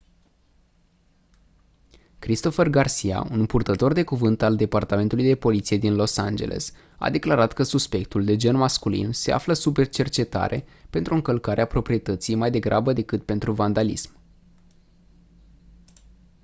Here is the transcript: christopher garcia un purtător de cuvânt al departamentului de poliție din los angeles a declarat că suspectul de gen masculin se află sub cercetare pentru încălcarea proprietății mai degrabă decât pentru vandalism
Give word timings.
christopher 2.19 2.69
garcia 2.69 3.21
un 3.31 3.45
purtător 3.45 3.93
de 3.93 4.03
cuvânt 4.03 4.41
al 4.41 4.55
departamentului 4.55 5.23
de 5.27 5.35
poliție 5.35 5.77
din 5.77 5.95
los 5.95 6.17
angeles 6.17 6.73
a 6.97 7.09
declarat 7.09 7.53
că 7.53 7.63
suspectul 7.63 8.25
de 8.25 8.35
gen 8.35 8.55
masculin 8.55 9.11
se 9.11 9.31
află 9.31 9.53
sub 9.53 9.77
cercetare 9.85 10.65
pentru 10.89 11.13
încălcarea 11.13 11.65
proprietății 11.65 12.35
mai 12.35 12.51
degrabă 12.51 12.93
decât 12.93 13.23
pentru 13.23 13.51
vandalism 13.53 14.13